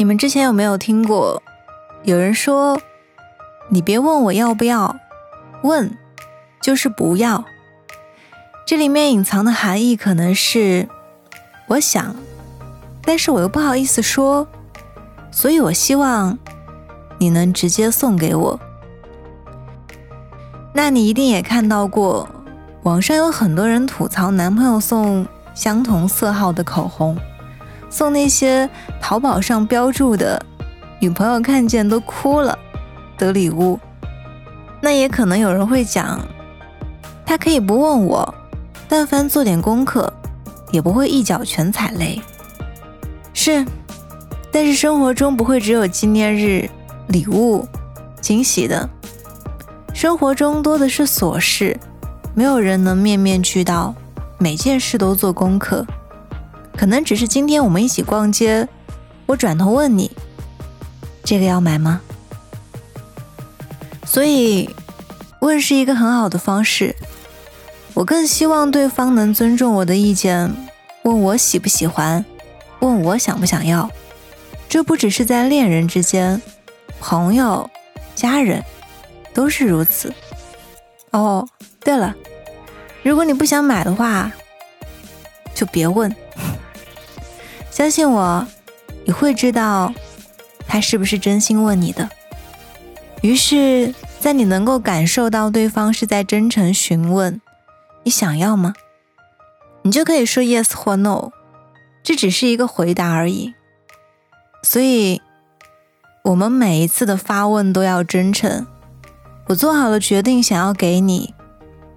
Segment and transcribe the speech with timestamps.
[0.00, 1.42] 你们之前有没有听过？
[2.04, 2.80] 有人说
[3.68, 4.96] ：“你别问我要不要，
[5.62, 5.94] 问
[6.62, 7.44] 就是不要。”
[8.66, 10.88] 这里面隐藏的含义可能是：
[11.68, 12.16] 我想，
[13.02, 14.48] 但是我又不好意思说，
[15.30, 16.38] 所以我希望
[17.18, 18.58] 你能直接送给我。
[20.72, 22.26] 那你一定也看到过，
[22.84, 27.18] 网上有很多人吐槽男朋友送相同色号的口红，
[27.90, 28.70] 送那些
[29.00, 30.40] 淘宝上标注的，
[31.00, 32.58] 女朋友看见都哭了
[33.18, 33.78] 的礼物。
[34.80, 36.20] 那也可能有人会讲，
[37.26, 38.34] 他可以不问我。
[38.88, 40.12] 但凡做点功课，
[40.72, 42.20] 也不会一脚全踩雷。
[43.32, 43.64] 是，
[44.50, 46.68] 但是生活中不会只有纪念日、
[47.06, 47.64] 礼物、
[48.20, 48.88] 惊喜的。
[49.94, 51.78] 生活中多的是琐事，
[52.34, 53.94] 没有人能面面俱到，
[54.38, 55.86] 每件事都做功课。
[56.80, 58.66] 可能只是今天我们一起逛街，
[59.26, 60.10] 我转头问你
[61.22, 62.00] ：“这个要买吗？”
[64.06, 64.70] 所以，
[65.42, 66.96] 问是一个很好的方式。
[67.92, 70.50] 我更希望对方能尊重我的意见，
[71.02, 72.24] 问我喜不喜欢，
[72.78, 73.90] 问我想不想要。
[74.66, 76.40] 这不只是在恋人之间，
[76.98, 77.68] 朋友、
[78.14, 78.64] 家人
[79.34, 80.14] 都是如此。
[81.10, 81.46] 哦，
[81.80, 82.14] 对了，
[83.02, 84.32] 如果你不想买的话，
[85.54, 86.10] 就别问。
[87.80, 88.46] 相信我，
[89.06, 89.94] 你会知道
[90.66, 92.10] 他是不是真心问你的。
[93.22, 97.40] 于是，在你能够感受到对方是在真诚询问。
[98.02, 98.74] 你想要吗？
[99.80, 101.30] 你就可以说 yes 或 no，
[102.02, 103.54] 这只是一个回答而已。
[104.62, 105.22] 所以，
[106.24, 108.66] 我们每一次的发问都要真诚。
[109.46, 111.32] 我做好了决定，想要给你，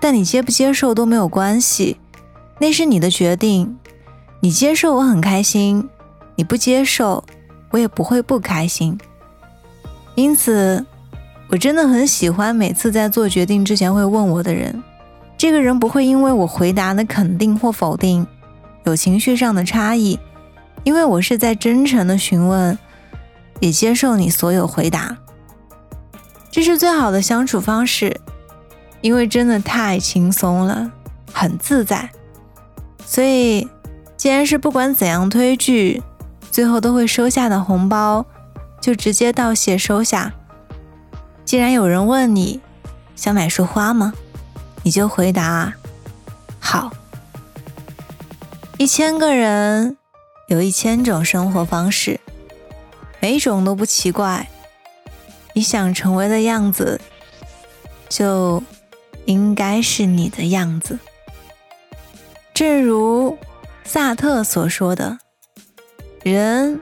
[0.00, 1.98] 但你接不接受都没有关系，
[2.60, 3.78] 那是你的决定。
[4.40, 5.88] 你接受我很开心，
[6.34, 7.24] 你不接受
[7.70, 8.98] 我也不会不开心。
[10.14, 10.84] 因此，
[11.48, 14.82] 我真的很喜欢每次在做决定之前会问我的人。
[15.38, 18.26] 这个人不会因为我回答的肯定或否定，
[18.84, 20.18] 有情绪上的差异，
[20.84, 22.78] 因为我是在真诚的询问，
[23.60, 25.16] 也接受你所有回答，
[26.50, 28.18] 这是最好的相处方式，
[29.02, 30.90] 因为真的太轻松了，
[31.30, 32.08] 很自在。
[33.04, 33.68] 所以，
[34.16, 36.02] 既然是不管怎样推拒，
[36.50, 38.24] 最后都会收下的红包，
[38.80, 40.32] 就直接道谢收下。
[41.44, 42.60] 既然有人问你
[43.14, 44.12] 想买束花吗？
[44.82, 45.74] 你就回答
[46.58, 46.92] 好。
[48.78, 49.96] 一千个人
[50.48, 52.20] 有一千种生活方式，
[53.20, 54.48] 每种都不奇怪。
[55.54, 57.00] 你想成为的样子，
[58.08, 58.62] 就
[59.24, 60.98] 应该是你的样子。
[62.52, 63.38] 正如
[63.86, 65.18] 萨特所说的
[66.22, 66.80] ：“人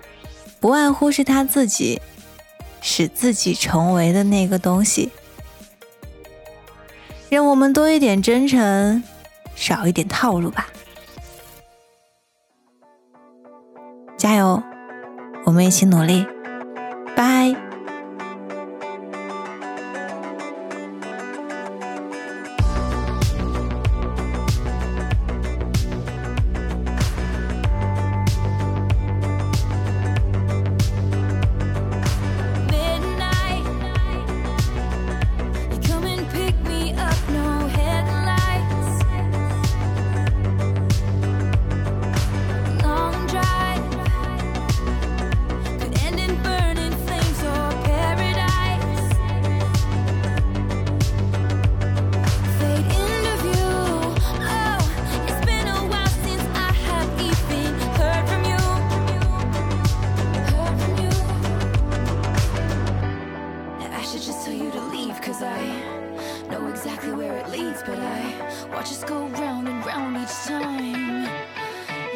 [0.59, 2.01] 不外乎是他自己
[2.81, 5.13] 使自己成为的那个东西。”
[7.29, 9.03] 让我们多一点真诚，
[9.55, 10.69] 少一点套路吧。
[14.17, 14.63] 加油，
[15.45, 16.27] 我们一起努力，
[17.15, 17.64] 拜。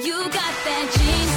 [0.00, 1.28] You got that genius.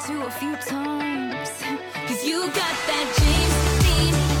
[0.00, 1.48] Too a few times.
[2.06, 4.35] Cause you got that James Dean